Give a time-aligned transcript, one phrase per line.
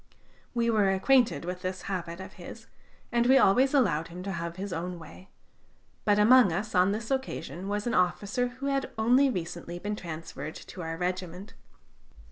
[0.55, 2.65] We were acquainted with this habit of his,
[3.11, 5.29] and we always allowed him to have his own way;
[6.05, 10.55] but among us on this occasion was an officer who had only recently been transferred
[10.55, 11.53] to our regiment.